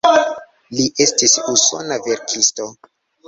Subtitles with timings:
[0.77, 2.69] Li estis usona verkisto.